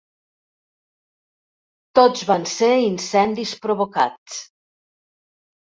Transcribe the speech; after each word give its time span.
Tots 1.99 2.25
van 2.31 2.49
ser 2.55 2.71
incendis 2.87 3.55
provocats. 3.69 4.43